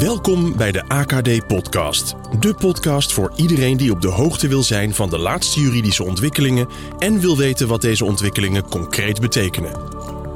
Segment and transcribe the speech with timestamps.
[0.00, 2.14] Welkom bij de AKD-podcast.
[2.38, 6.68] De podcast voor iedereen die op de hoogte wil zijn van de laatste juridische ontwikkelingen
[6.98, 9.72] en wil weten wat deze ontwikkelingen concreet betekenen.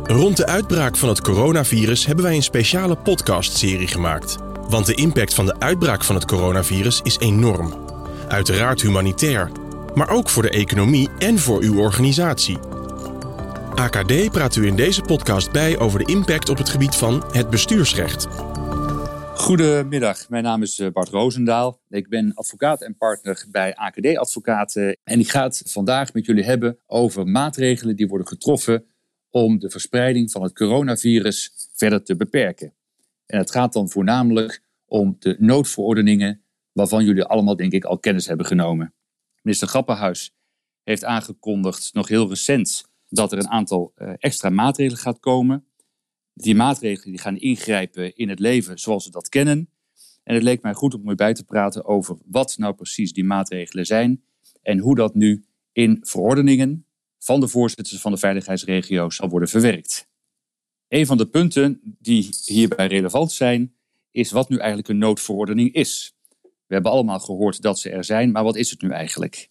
[0.02, 4.36] Rond de uitbraak van het coronavirus hebben wij een speciale podcastserie gemaakt.
[4.68, 7.74] Want de impact van de uitbraak van het coronavirus is enorm.
[8.28, 9.50] Uiteraard humanitair,
[9.94, 12.58] maar ook voor de economie en voor uw organisatie.
[13.74, 17.50] AKD praat u in deze podcast bij over de impact op het gebied van het
[17.50, 18.28] bestuursrecht.
[19.34, 21.80] Goedemiddag, mijn naam is eh, Bart Roosendaal.
[21.88, 24.96] Ik ben advocaat en partner bij AKD Advocaten.
[25.04, 28.86] En ik ga het vandaag met jullie hebben over maatregelen die worden getroffen
[29.30, 32.74] om de verspreiding van het coronavirus verder te beperken.
[33.26, 38.26] En het gaat dan voornamelijk om de noodverordeningen waarvan jullie allemaal denk ik al kennis
[38.26, 38.94] hebben genomen.
[39.42, 40.34] Minister Grappenhuis
[40.82, 45.66] heeft aangekondigd, nog heel recent, dat er een aantal eh, extra maatregelen gaat komen.
[46.34, 49.68] Die maatregelen die gaan ingrijpen in het leven zoals we dat kennen.
[50.22, 53.24] En het leek mij goed om u bij te praten over wat nou precies die
[53.24, 54.22] maatregelen zijn
[54.62, 56.86] en hoe dat nu in verordeningen
[57.18, 60.08] van de voorzitters van de veiligheidsregio's zal worden verwerkt.
[60.88, 63.74] Een van de punten die hierbij relevant zijn,
[64.10, 66.14] is wat nu eigenlijk een noodverordening is.
[66.42, 69.50] We hebben allemaal gehoord dat ze er zijn, maar wat is het nu eigenlijk?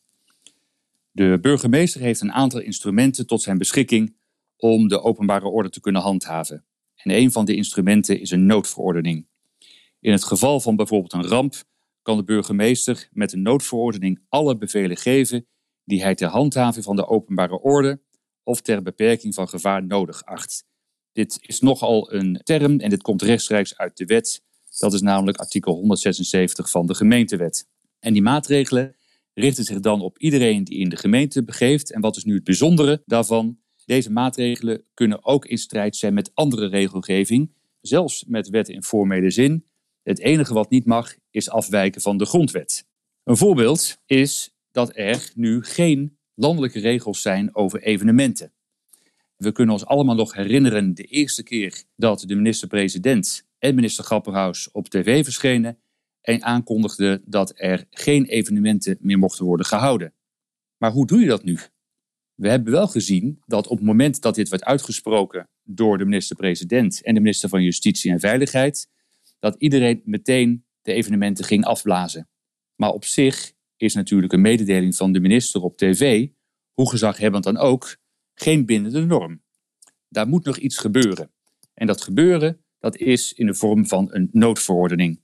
[1.12, 4.16] De burgemeester heeft een aantal instrumenten tot zijn beschikking
[4.58, 6.66] om de openbare orde te kunnen handhaven.
[7.04, 9.28] En een van de instrumenten is een noodverordening.
[10.00, 11.64] In het geval van bijvoorbeeld een ramp
[12.02, 15.48] kan de burgemeester met een noodverordening alle bevelen geven
[15.84, 18.02] die hij ter handhaving van de openbare orde
[18.44, 20.66] of ter beperking van gevaar nodig acht.
[21.12, 24.44] Dit is nogal een term en dit komt rechtstreeks uit de wet.
[24.78, 27.68] Dat is namelijk artikel 176 van de gemeentewet.
[28.00, 28.96] En die maatregelen
[29.34, 31.92] richten zich dan op iedereen die in de gemeente begeeft.
[31.92, 33.58] En wat is nu het bijzondere daarvan?
[33.86, 39.30] Deze maatregelen kunnen ook in strijd zijn met andere regelgeving, zelfs met wetten in formele
[39.30, 39.66] zin.
[40.04, 42.88] Het enige wat niet mag is afwijken van de grondwet.
[43.24, 48.54] Een voorbeeld is dat er nu geen landelijke regels zijn over evenementen.
[49.36, 54.72] We kunnen ons allemaal nog herinneren de eerste keer dat de minister-president en minister Grapperhaus
[54.72, 55.80] op tv verschenen
[56.22, 60.14] en aankondigden dat er geen evenementen meer mochten worden gehouden.
[60.78, 61.58] Maar hoe doe je dat nu?
[62.36, 67.02] We hebben wel gezien dat op het moment dat dit werd uitgesproken door de minister-president
[67.02, 68.90] en de minister van Justitie en Veiligheid,
[69.40, 72.30] dat iedereen meteen de evenementen ging afblazen.
[72.76, 76.28] Maar op zich is natuurlijk een mededeling van de minister op tv,
[76.74, 77.98] hoe gezaghebbend dan ook,
[78.34, 79.42] geen bindende norm.
[80.10, 81.32] Daar moet nog iets gebeuren.
[81.74, 85.22] En dat gebeuren, dat is in de vorm van een noodverordening.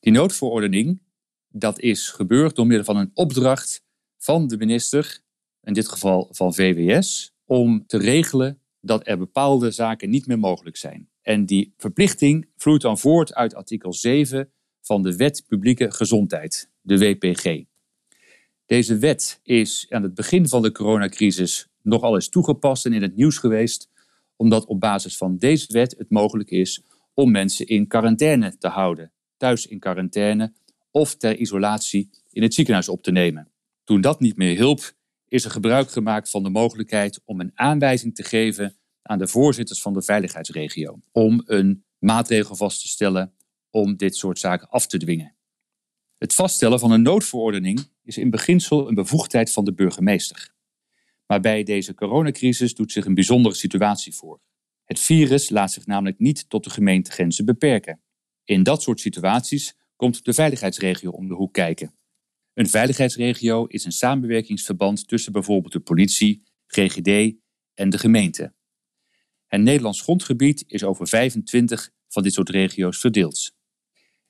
[0.00, 1.02] Die noodverordening,
[1.48, 3.82] dat is gebeurd door middel van een opdracht
[4.18, 5.20] van de minister
[5.62, 10.76] in dit geval van VWS, om te regelen dat er bepaalde zaken niet meer mogelijk
[10.76, 11.08] zijn.
[11.22, 14.50] En die verplichting vloeit dan voort uit artikel 7
[14.80, 17.64] van de Wet Publieke Gezondheid, de WPG.
[18.66, 23.16] Deze wet is aan het begin van de coronacrisis nogal eens toegepast en in het
[23.16, 23.88] nieuws geweest,
[24.36, 26.82] omdat op basis van deze wet het mogelijk is
[27.14, 30.52] om mensen in quarantaine te houden, thuis in quarantaine
[30.90, 33.48] of ter isolatie in het ziekenhuis op te nemen.
[33.84, 34.92] Toen dat niet meer hielp,
[35.30, 39.82] is er gebruik gemaakt van de mogelijkheid om een aanwijzing te geven aan de voorzitters
[39.82, 41.00] van de veiligheidsregio.
[41.12, 43.34] Om een maatregel vast te stellen
[43.70, 45.36] om dit soort zaken af te dwingen.
[46.18, 50.54] Het vaststellen van een noodverordening is in beginsel een bevoegdheid van de burgemeester.
[51.26, 54.40] Maar bij deze coronacrisis doet zich een bijzondere situatie voor.
[54.84, 58.00] Het virus laat zich namelijk niet tot de gemeentegrenzen beperken.
[58.44, 61.94] In dat soort situaties komt de veiligheidsregio om de hoek kijken.
[62.54, 67.34] Een veiligheidsregio is een samenwerkingsverband tussen bijvoorbeeld de politie, GGD
[67.74, 68.54] en de gemeente.
[69.46, 73.52] Het Nederlands grondgebied is over 25 van dit soort regio's verdeeld.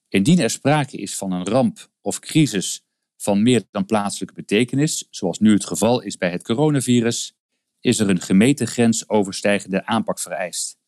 [0.08, 2.84] Indien er sprake is van een ramp of crisis
[3.16, 7.34] van meer dan plaatselijke betekenis, zoals nu het geval is bij het coronavirus,
[7.80, 10.78] is er een gemeentegrensoverstijgende aanpak vereist.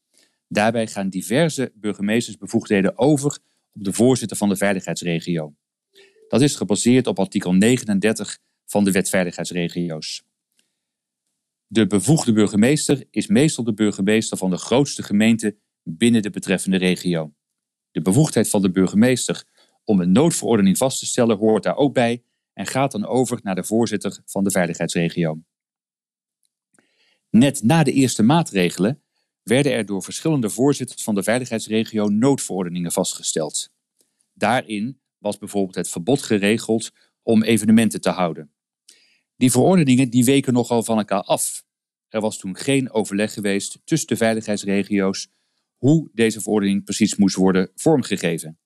[0.49, 3.39] Daarbij gaan diverse burgemeestersbevoegdheden over
[3.73, 5.55] op de voorzitter van de veiligheidsregio.
[6.33, 10.23] Dat is gebaseerd op artikel 39 van de Wet Veiligheidsregio's.
[11.67, 17.35] De bevoegde burgemeester is meestal de burgemeester van de grootste gemeente binnen de betreffende regio.
[17.91, 19.45] De bevoegdheid van de burgemeester
[19.85, 23.55] om een noodverordening vast te stellen hoort daar ook bij en gaat dan over naar
[23.55, 25.43] de voorzitter van de veiligheidsregio.
[27.31, 29.03] Net na de eerste maatregelen
[29.43, 33.73] werden er door verschillende voorzitters van de veiligheidsregio noodverordeningen vastgesteld.
[34.33, 36.91] Daarin was bijvoorbeeld het verbod geregeld
[37.23, 38.53] om evenementen te houden.
[39.37, 41.65] Die verordeningen die weken nogal van elkaar af.
[42.09, 45.29] Er was toen geen overleg geweest tussen de veiligheidsregio's
[45.77, 48.59] hoe deze verordening precies moest worden vormgegeven.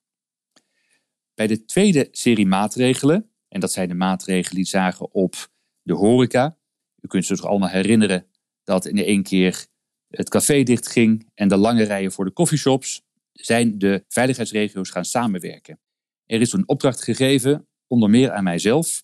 [1.35, 5.49] Bij de tweede serie maatregelen, en dat zijn de maatregelen die zagen op
[5.83, 6.59] de horeca.
[7.01, 8.27] U kunt zich allemaal herinneren
[8.65, 9.67] dat in één keer
[10.09, 13.03] het café dichtging en de lange rijen voor de coffeeshops,
[13.33, 15.81] zijn de veiligheidsregio's gaan samenwerken.
[16.27, 19.03] Er is een opdracht gegeven, onder meer aan mijzelf,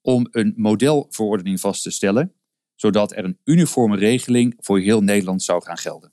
[0.00, 2.34] om een modelverordening vast te stellen,
[2.74, 6.12] zodat er een uniforme regeling voor heel Nederland zou gaan gelden.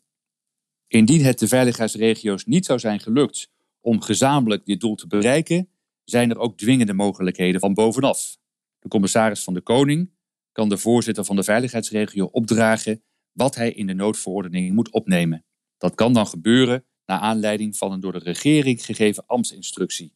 [0.87, 5.69] Indien het de veiligheidsregio's niet zou zijn gelukt om gezamenlijk dit doel te bereiken,
[6.03, 8.37] zijn er ook dwingende mogelijkheden van bovenaf.
[8.79, 10.11] De commissaris van de Koning
[10.51, 15.45] kan de voorzitter van de veiligheidsregio opdragen wat hij in de noodverordening moet opnemen.
[15.77, 20.15] Dat kan dan gebeuren naar aanleiding van een door de regering gegeven ambtsinstructie.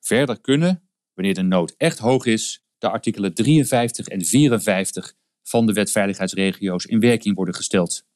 [0.00, 5.72] Verder kunnen, wanneer de nood echt hoog is, de artikelen 53 en 54 van de
[5.72, 8.06] wet veiligheidsregio's in werking worden gesteld.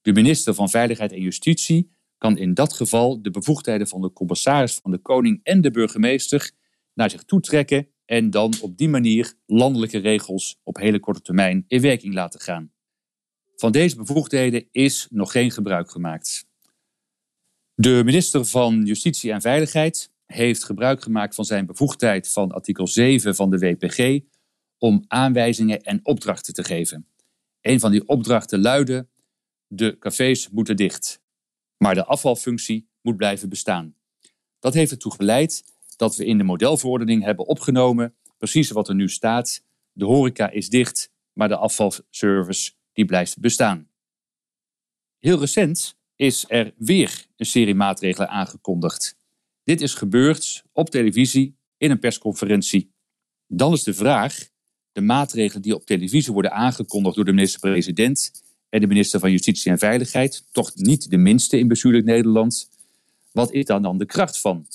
[0.00, 4.74] De minister van Veiligheid en Justitie kan in dat geval de bevoegdheden van de commissaris
[4.74, 6.50] van de koning en de burgemeester
[6.94, 11.80] naar zich toetrekken en dan op die manier landelijke regels op hele korte termijn in
[11.80, 12.72] werking laten gaan.
[13.56, 16.46] Van deze bevoegdheden is nog geen gebruik gemaakt.
[17.74, 23.34] De minister van Justitie en Veiligheid heeft gebruik gemaakt van zijn bevoegdheid van artikel 7
[23.34, 24.20] van de WPG
[24.78, 27.06] om aanwijzingen en opdrachten te geven.
[27.60, 29.08] Een van die opdrachten luidde:
[29.66, 31.20] de cafés moeten dicht,
[31.76, 33.94] maar de afvalfunctie moet blijven bestaan.
[34.58, 35.64] Dat heeft ertoe geleid
[35.96, 39.64] dat we in de modelverordening hebben opgenomen, precies wat er nu staat.
[39.92, 43.88] De horeca is dicht, maar de afvalservice die blijft bestaan.
[45.18, 49.17] Heel recent is er weer een serie maatregelen aangekondigd.
[49.68, 52.92] Dit is gebeurd op televisie in een persconferentie.
[53.46, 54.48] Dan is de vraag:
[54.92, 58.30] de maatregelen die op televisie worden aangekondigd door de minister-president
[58.68, 62.70] en de minister van Justitie en Veiligheid, toch niet de minste in bestuurlijk Nederland,
[63.32, 64.66] wat is dan dan de kracht van?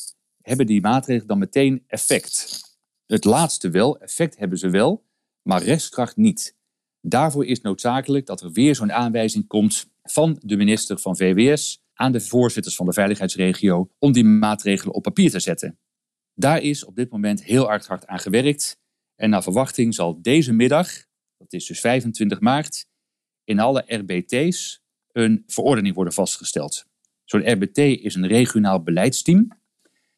[0.42, 2.62] Hebben die maatregelen dan meteen effect?
[3.06, 5.04] Het laatste wel, effect hebben ze wel,
[5.42, 6.56] maar rechtskracht niet.
[7.01, 12.12] Daarvoor is noodzakelijk dat er weer zo'n aanwijzing komt van de minister van VWS aan
[12.12, 15.80] de voorzitters van de veiligheidsregio om die maatregelen op papier te zetten.
[16.34, 18.78] Daar is op dit moment heel erg hard aan gewerkt
[19.16, 20.88] en naar verwachting zal deze middag,
[21.38, 22.88] dat is dus 25 maart,
[23.44, 24.81] in alle RBT's
[25.12, 26.86] een verordening worden vastgesteld.
[27.24, 29.48] Zo'n RBT is een regionaal beleidsteam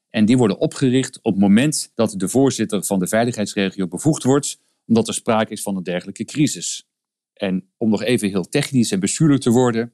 [0.10, 4.64] en die worden opgericht op het moment dat de voorzitter van de veiligheidsregio bevoegd wordt
[4.86, 6.88] omdat er sprake is van een dergelijke crisis.
[7.34, 9.94] En om nog even heel technisch en bestuurlijk te worden,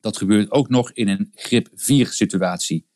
[0.00, 2.86] dat gebeurt ook nog in een grip 4 situatie.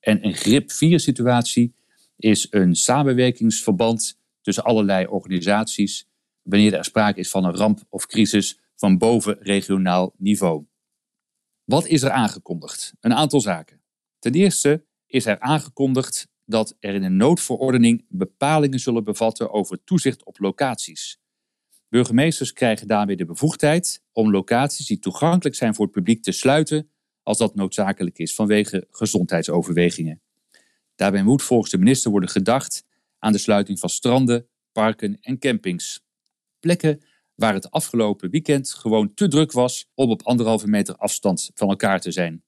[0.00, 1.74] En een grip 4 situatie
[2.16, 6.08] is een samenwerkingsverband tussen allerlei organisaties
[6.42, 10.66] wanneer er sprake is van een ramp of crisis van boven regionaal niveau.
[11.64, 12.94] Wat is er aangekondigd?
[13.00, 13.82] Een aantal zaken.
[14.18, 20.24] Ten eerste is er aangekondigd dat er in een noodverordening bepalingen zullen bevatten over toezicht
[20.24, 21.18] op locaties.
[21.94, 26.90] Burgemeesters krijgen daarmee de bevoegdheid om locaties die toegankelijk zijn voor het publiek te sluiten
[27.22, 30.20] als dat noodzakelijk is vanwege gezondheidsoverwegingen.
[30.94, 32.84] Daarbij moet volgens de minister worden gedacht
[33.18, 36.04] aan de sluiting van stranden, parken en campings.
[36.60, 37.04] Plekken
[37.34, 42.00] waar het afgelopen weekend gewoon te druk was om op anderhalve meter afstand van elkaar
[42.00, 42.44] te zijn.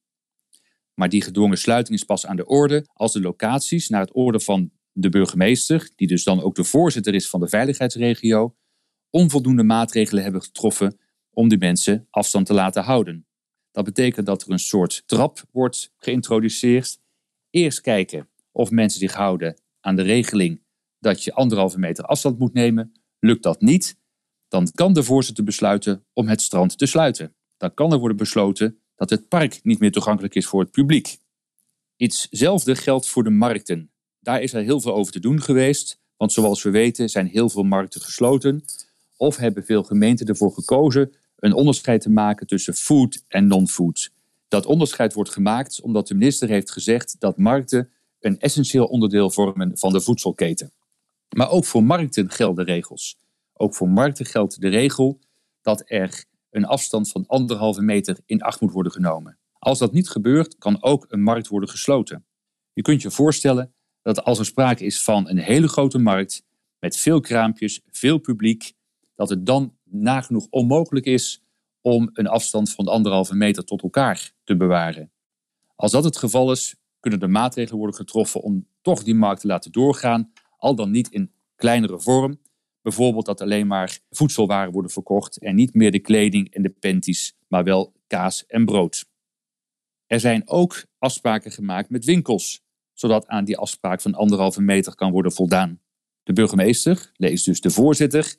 [0.93, 4.39] Maar die gedwongen sluiting is pas aan de orde als de locaties naar het orde
[4.39, 8.55] van de burgemeester, die dus dan ook de voorzitter is van de veiligheidsregio,
[9.17, 10.99] onvoldoende maatregelen hebben getroffen
[11.33, 13.25] om de mensen afstand te laten houden.
[13.71, 16.99] Dat betekent dat er een soort trap wordt geïntroduceerd.
[17.49, 20.61] Eerst kijken of mensen zich houden aan de regeling
[20.99, 22.91] dat je anderhalve meter afstand moet nemen.
[23.19, 23.97] Lukt dat niet,
[24.47, 27.35] dan kan de voorzitter besluiten om het strand te sluiten.
[27.57, 31.17] Dan kan er worden besloten dat het park niet meer toegankelijk is voor het publiek.
[31.95, 33.91] Ietszelfde geldt voor de markten.
[34.19, 37.49] Daar is er heel veel over te doen geweest, want zoals we weten zijn heel
[37.49, 38.63] veel markten gesloten
[39.17, 44.11] of hebben veel gemeenten ervoor gekozen een onderscheid te maken tussen food en non-food.
[44.47, 49.77] Dat onderscheid wordt gemaakt omdat de minister heeft gezegd dat markten een essentieel onderdeel vormen
[49.77, 50.71] van de voedselketen.
[51.35, 53.17] Maar ook voor markten gelden regels.
[53.53, 55.19] Ook voor markten geldt de regel
[55.61, 59.37] dat er een afstand van anderhalve meter in acht moet worden genomen.
[59.53, 62.25] Als dat niet gebeurt, kan ook een markt worden gesloten.
[62.73, 66.43] Je kunt je voorstellen dat als er sprake is van een hele grote markt
[66.79, 68.73] met veel kraampjes, veel publiek,
[69.17, 71.43] dat het dan nagenoeg onmogelijk is
[71.81, 75.11] om een afstand van anderhalve meter tot elkaar te bewaren.
[75.75, 79.47] Als dat het geval is, kunnen er maatregelen worden getroffen om toch die markt te
[79.47, 82.39] laten doorgaan, al dan niet in kleinere vorm,
[82.87, 87.35] Bijvoorbeeld dat alleen maar voedselwaren worden verkocht en niet meer de kleding en de panties,
[87.47, 89.05] maar wel kaas en brood.
[90.05, 92.65] Er zijn ook afspraken gemaakt met winkels.
[92.93, 95.79] zodat aan die afspraak van anderhalve meter kan worden voldaan.
[96.23, 98.35] De burgemeester, lees dus de voorzitter,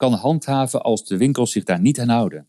[0.00, 2.48] kan handhaven als de winkels zich daar niet aan houden.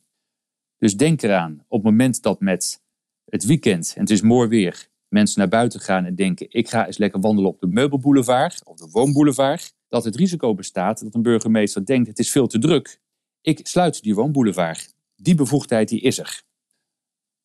[0.77, 2.81] Dus denk eraan, op het moment dat met
[3.25, 6.85] het weekend, en het is mooi weer, mensen naar buiten gaan en denken: ik ga
[6.85, 11.21] eens lekker wandelen op de meubelboulevard of de woonboulevard, dat het risico bestaat dat een
[11.21, 13.01] burgemeester denkt: het is veel te druk.
[13.41, 14.93] Ik sluit die woonboulevard.
[15.15, 16.43] Die bevoegdheid die is er.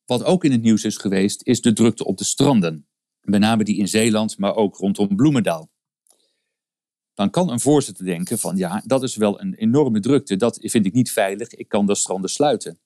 [0.05, 2.87] Wat ook in het nieuws is geweest, is de drukte op de stranden.
[3.21, 5.69] Met name die in Zeeland, maar ook rondom Bloemendaal.
[7.17, 10.85] Dan kan een voorzitter denken van ja, dat is wel een enorme drukte, dat vind
[10.85, 12.79] ik niet veilig, ik kan de stranden sluiten.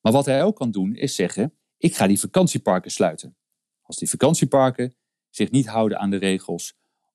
[0.00, 3.36] Maar wat hij ook kan doen is zeggen, ik ga die vakantieparken sluiten.
[3.82, 4.94] Als die vakantieparken
[5.30, 6.74] zich niet houden aan de regels,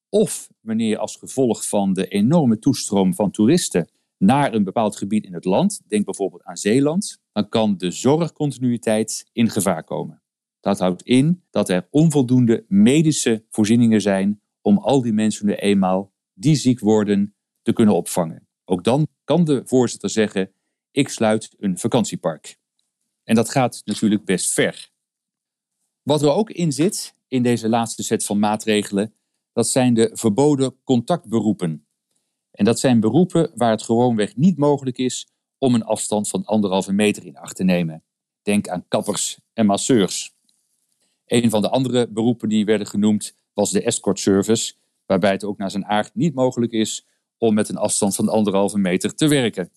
[0.09, 5.33] of wanneer als gevolg van de enorme toestroom van toeristen naar een bepaald gebied in
[5.33, 10.21] het land, denk bijvoorbeeld aan Zeeland, dan kan de zorgcontinuïteit in gevaar komen.
[10.59, 16.11] Dat houdt in dat er onvoldoende medische voorzieningen zijn om al die mensen nu eenmaal
[16.41, 18.47] die ziek worden te kunnen opvangen.
[18.65, 20.53] Ook dan kan de voorzitter zeggen:
[20.91, 22.59] ik sluit een vakantiepark.
[23.23, 24.89] En dat gaat natuurlijk best ver.
[26.01, 29.15] Wat er ook in zit in deze laatste set van maatregelen,
[29.53, 31.87] dat zijn de verboden contactberoepen.
[32.51, 36.91] En dat zijn beroepen waar het gewoonweg niet mogelijk is om een afstand van anderhalve
[36.91, 38.03] meter in acht te nemen.
[38.41, 40.35] Denk aan kappers en masseurs.
[41.25, 44.73] Een van de andere beroepen die werden genoemd was de escort service,
[45.11, 48.77] waarbij het ook naar zijn aard niet mogelijk is om met een afstand van anderhalve
[48.77, 49.71] meter te werken.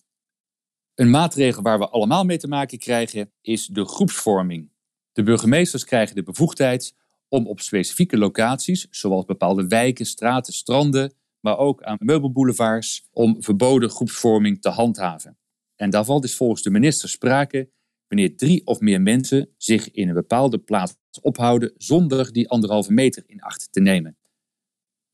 [0.93, 4.69] Een maatregel waar we allemaal mee te maken krijgen is de groepsvorming.
[5.11, 6.95] De burgemeesters krijgen de bevoegdheid
[7.27, 13.89] om op specifieke locaties, zoals bepaalde wijken, straten, stranden, maar ook aan meubelboulevards, om verboden
[13.89, 15.37] groepsvorming te handhaven.
[15.75, 17.69] En daarvan is volgens de minister sprake
[18.07, 23.23] wanneer drie of meer mensen zich in een bepaalde plaats ophouden zonder die anderhalve meter
[23.27, 24.17] in acht te nemen.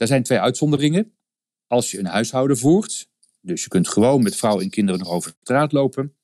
[0.02, 1.14] Er zijn twee uitzonderingen.
[1.68, 3.10] Als je een huishouden voert,
[3.42, 6.16] dus je kunt gewoon met vrouw en kinderen nog over straat lopen.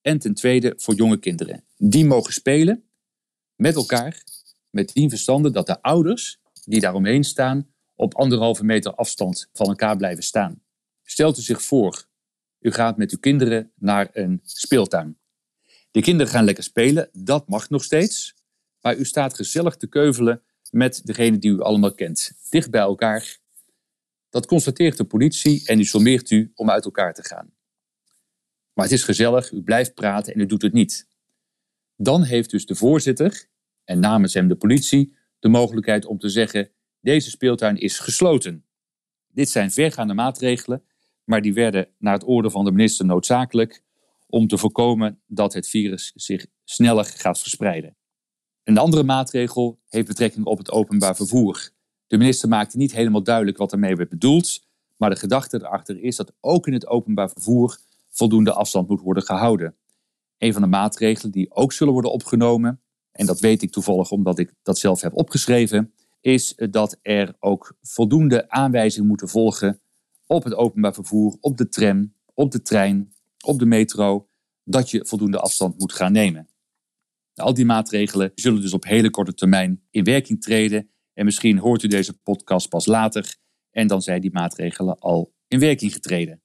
[0.00, 1.64] En ten tweede voor jonge kinderen.
[1.76, 2.84] Die mogen spelen
[3.56, 4.24] met elkaar,
[4.70, 9.96] met tien verstanden dat de ouders die daaromheen staan op anderhalve meter afstand van elkaar
[9.96, 10.62] blijven staan.
[11.02, 12.06] Stelt u zich voor,
[12.60, 15.18] u gaat met uw kinderen naar een speeltuin.
[15.90, 18.34] De kinderen gaan lekker spelen, dat mag nog steeds.
[18.80, 22.32] Maar u staat gezellig te keuvelen met degene die u allemaal kent.
[22.50, 23.38] Dicht bij elkaar.
[24.30, 27.52] Dat constateert de politie en die sommeert u om uit elkaar te gaan.
[28.72, 31.08] Maar het is gezellig, u blijft praten en u doet het niet.
[31.96, 33.48] Dan heeft dus de voorzitter,
[33.84, 38.64] en namens hem de politie, de mogelijkheid om te zeggen: deze speeltuin is gesloten.
[39.28, 40.82] Dit zijn vergaande maatregelen,
[41.24, 43.82] maar die werden naar het oordeel van de minister noodzakelijk
[44.26, 47.96] om te voorkomen dat het virus zich sneller gaat verspreiden.
[48.64, 51.70] Een andere maatregel heeft betrekking op het openbaar vervoer.
[52.06, 56.16] De minister maakte niet helemaal duidelijk wat ermee werd bedoeld, maar de gedachte erachter is
[56.16, 59.74] dat ook in het openbaar vervoer voldoende afstand moet worden gehouden.
[60.38, 62.80] Een van de maatregelen die ook zullen worden opgenomen,
[63.12, 67.76] en dat weet ik toevallig omdat ik dat zelf heb opgeschreven, is dat er ook
[67.82, 69.80] voldoende aanwijzingen moeten volgen
[70.26, 73.12] op het openbaar vervoer, op de tram, op de trein,
[73.44, 74.28] op de metro,
[74.64, 76.49] dat je voldoende afstand moet gaan nemen.
[77.40, 80.90] Al die maatregelen zullen dus op hele korte termijn in werking treden.
[81.12, 83.36] En misschien hoort u deze podcast pas later
[83.70, 86.42] en dan zijn die maatregelen al in werking getreden.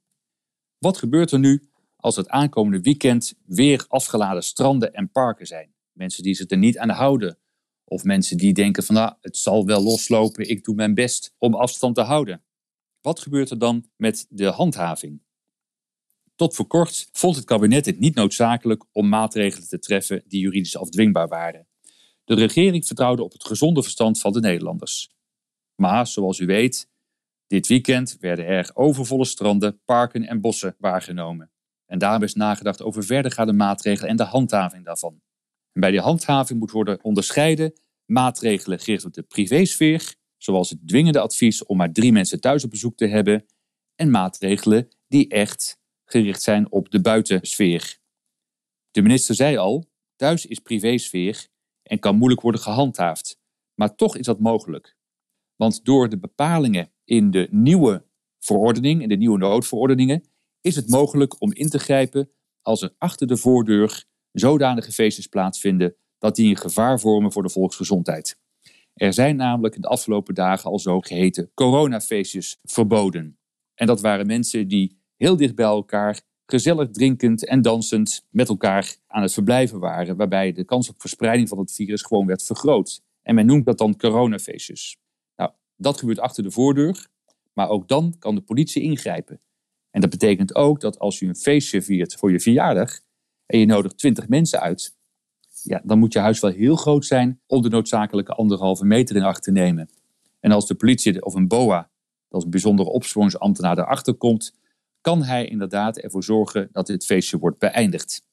[0.78, 5.74] Wat gebeurt er nu als het aankomende weekend weer afgeladen stranden en parken zijn?
[5.92, 7.40] Mensen die zich er niet aan houden.
[7.84, 11.56] Of mensen die denken van nou, het zal wel loslopen, ik doe mijn best om
[11.56, 12.44] afstand te houden.
[13.02, 15.22] Wat gebeurt er dan met de handhaving?
[16.36, 20.78] Tot voor kort vond het kabinet het niet noodzakelijk om maatregelen te treffen die juridisch
[20.78, 21.68] afdwingbaar waren.
[22.24, 25.14] De regering vertrouwde op het gezonde verstand van de Nederlanders.
[25.76, 26.90] Maar zoals u weet,
[27.48, 31.52] dit weekend werden er overvolle stranden, parken en bossen waargenomen.
[31.86, 35.22] En daarbij is nagedacht over verdergaande maatregelen en de handhaving daarvan.
[35.72, 37.74] Bij die handhaving moet worden onderscheiden
[38.06, 42.70] maatregelen gericht op de privésfeer, zoals het dwingende advies om maar drie mensen thuis op
[42.70, 43.46] bezoek te hebben,
[43.96, 47.98] en maatregelen die echt gericht zijn op de buitensfeer.
[48.92, 49.86] De minister zei al,
[50.16, 51.48] thuis is privésfeer
[51.84, 53.40] en kan moeilijk worden gehandhaafd,
[53.74, 54.98] maar toch is dat mogelijk.
[55.56, 58.06] Want door de bepalingen in de nieuwe
[58.40, 60.24] verordening, in de nieuwe noodverordeningen,
[60.62, 62.30] is het mogelijk om in te grijpen
[62.62, 67.50] als er achter de voordeur zodanige feestjes plaatsvinden dat die een gevaar vormen voor de
[67.50, 68.40] volksgezondheid.
[68.94, 73.40] Er zijn namelijk in de afgelopen dagen al zogeheten coronafeestjes verboden.
[73.74, 78.96] En dat waren mensen die heel dicht bij elkaar, gezellig drinkend en dansend met elkaar
[79.08, 83.02] aan het verblijven waren, waarbij de kans op verspreiding van het virus gewoon werd vergroot.
[83.22, 84.98] En men noemt dat dan coronafeestjes.
[85.36, 87.08] Nou, Dat gebeurt achter de voordeur,
[87.54, 89.40] maar ook dan kan de politie ingrijpen.
[89.92, 93.00] En dat betekent ook dat als u een feestje viert voor je verjaardag
[93.46, 94.96] en je nodigt 20 mensen uit,
[95.64, 99.24] ja, dan moet je huis wel heel groot zijn om de noodzakelijke anderhalve meter in
[99.24, 99.90] acht te nemen.
[100.40, 101.90] En als de politie of een BOA,
[102.30, 104.54] dat is een bijzondere opsporingsambtenaar, erachter komt,
[105.06, 108.28] kan hij inderdaad ervoor zorgen dat dit feestje wordt beëindigd.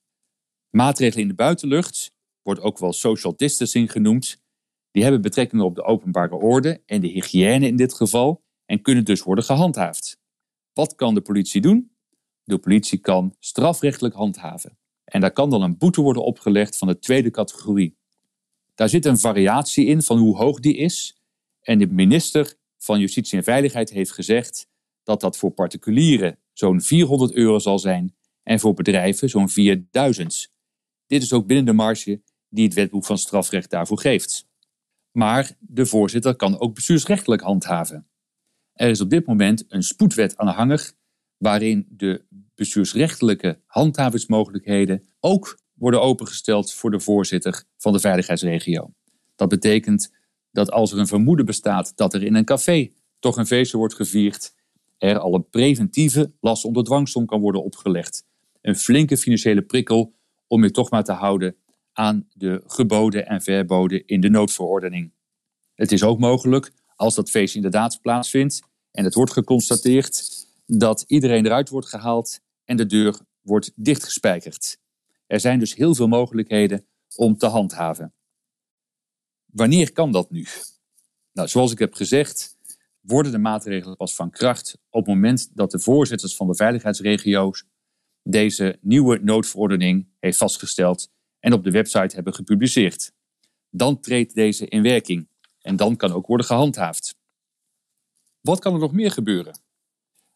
[0.71, 2.12] Maatregelen in de buitenlucht,
[2.43, 4.43] wordt ook wel social distancing genoemd,
[4.91, 9.05] die hebben betrekking op de openbare orde en de hygiëne in dit geval en kunnen
[9.05, 10.21] dus worden gehandhaafd.
[10.73, 11.93] Wat kan de politie doen?
[12.45, 14.79] De politie kan strafrechtelijk handhaven.
[15.05, 17.97] En daar kan dan een boete worden opgelegd van de tweede categorie.
[18.75, 21.23] Daar zit een variatie in van hoe hoog die is.
[21.61, 24.67] En de minister van Justitie en Veiligheid heeft gezegd
[25.02, 30.52] dat dat voor particulieren zo'n 400 euro zal zijn en voor bedrijven zo'n 4000.
[31.06, 34.49] Dit is ook binnen de marge die het wetboek van strafrecht daarvoor geeft.
[35.11, 38.06] Maar de voorzitter kan ook bestuursrechtelijk handhaven.
[38.73, 40.92] Er is op dit moment een spoedwet aan de hanger
[41.37, 48.92] waarin de bestuursrechtelijke handhavingsmogelijkheden ook worden opengesteld voor de voorzitter van de veiligheidsregio.
[49.37, 50.12] Dat betekent
[50.50, 53.94] dat als er een vermoeden bestaat dat er in een café toch een feestje wordt
[53.94, 54.54] gevierd,
[55.02, 58.25] er al een preventieve last onder dwangsom kan worden opgelegd.
[58.61, 60.14] Een flinke financiële prikkel
[60.47, 61.56] om je toch maar te houden
[61.92, 65.12] aan de geboden en verboden in de noodverordening.
[65.75, 71.47] Het is ook mogelijk, als dat feestje inderdaad plaatsvindt en het wordt geconstateerd, dat iedereen
[71.47, 74.78] eruit wordt gehaald en de deur wordt dichtgespijkerd.
[75.26, 78.12] Er zijn dus heel veel mogelijkheden om te handhaven.
[79.44, 80.47] Wanneer kan dat nu?
[81.32, 82.56] Nou, zoals ik heb gezegd,
[83.02, 87.64] worden de maatregelen pas van kracht op het moment dat de voorzitters van de veiligheidsregio's
[88.23, 93.12] deze nieuwe noodverordening heeft vastgesteld en op de website hebben gepubliceerd.
[93.71, 95.28] Dan treedt deze in werking
[95.61, 97.16] en dan kan ook worden gehandhaafd.
[98.40, 99.60] Wat kan er nog meer gebeuren?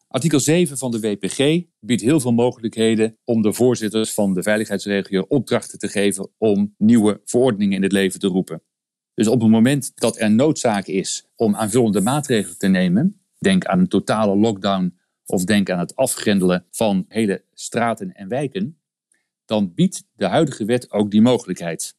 [0.08, 5.24] Artikel 7 van de WPG biedt heel veel mogelijkheden om de voorzitters van de veiligheidsregio
[5.28, 8.62] opdrachten te geven om nieuwe verordeningen in het leven te roepen.
[9.16, 13.78] Dus op het moment dat er noodzaak is om aanvullende maatregelen te nemen, denk aan
[13.78, 18.80] een totale lockdown of denk aan het afgrendelen van hele straten en wijken,
[19.44, 21.96] dan biedt de huidige wet ook die mogelijkheid.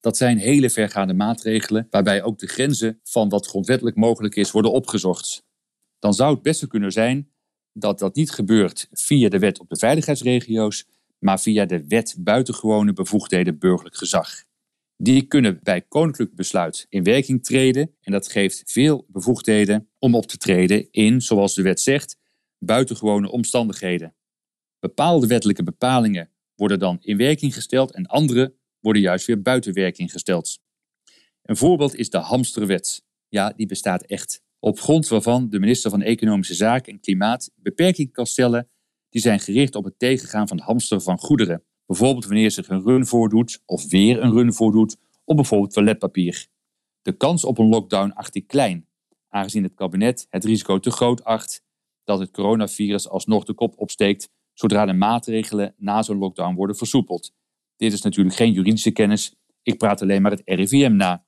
[0.00, 4.72] Dat zijn hele vergaande maatregelen waarbij ook de grenzen van wat grondwettelijk mogelijk is worden
[4.72, 5.44] opgezocht.
[5.98, 7.30] Dan zou het beste kunnen zijn
[7.72, 10.86] dat dat niet gebeurt via de wet op de veiligheidsregio's,
[11.18, 14.44] maar via de wet buitengewone bevoegdheden burgerlijk gezag.
[14.96, 20.26] Die kunnen bij koninklijk besluit in werking treden en dat geeft veel bevoegdheden om op
[20.26, 22.16] te treden in, zoals de wet zegt,
[22.58, 24.14] buitengewone omstandigheden.
[24.78, 30.12] Bepaalde wettelijke bepalingen worden dan in werking gesteld en andere worden juist weer buiten werking
[30.12, 30.58] gesteld.
[31.42, 33.04] Een voorbeeld is de hamsterwet.
[33.28, 34.42] Ja, die bestaat echt.
[34.58, 38.68] Op grond waarvan de minister van Economische Zaken en Klimaat beperkingen kan stellen
[39.08, 41.64] die zijn gericht op het tegengaan van hamster van goederen.
[41.86, 46.46] Bijvoorbeeld wanneer zich een run voordoet of weer een run voordoet op bijvoorbeeld toiletpapier.
[47.02, 48.88] De kans op een lockdown acht ik klein,
[49.28, 51.64] aangezien het kabinet het risico te groot acht
[52.04, 57.32] dat het coronavirus alsnog de kop opsteekt zodra de maatregelen na zo'n lockdown worden versoepeld.
[57.76, 61.24] Dit is natuurlijk geen juridische kennis, ik praat alleen maar het RIVM na.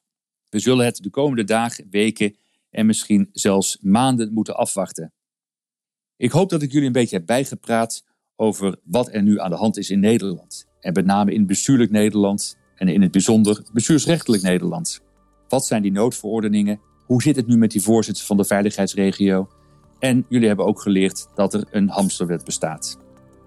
[0.48, 2.36] We zullen het de komende dagen, weken
[2.70, 5.12] en misschien zelfs maanden moeten afwachten.
[6.16, 8.04] Ik hoop dat ik jullie een beetje heb bijgepraat
[8.40, 10.66] over wat er nu aan de hand is in Nederland.
[10.80, 15.00] En met name in bestuurlijk Nederland en in het bijzonder bestuursrechtelijk Nederland.
[15.48, 16.80] Wat zijn die noodverordeningen?
[17.06, 19.48] Hoe zit het nu met die voorzitter van de veiligheidsregio?
[19.98, 22.98] En jullie hebben ook geleerd dat er een hamsterwet bestaat.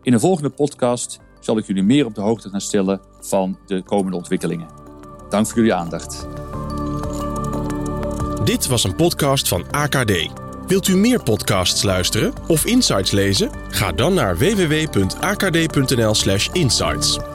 [0.03, 3.83] In een volgende podcast zal ik jullie meer op de hoogte gaan stellen van de
[3.83, 4.67] komende ontwikkelingen.
[5.29, 6.27] Dank voor jullie aandacht.
[8.43, 10.50] Dit was een podcast van AKD.
[10.71, 13.51] Wilt u meer podcasts luisteren of insights lezen?
[13.69, 17.30] Ga dan naar www.akd.nl/insights.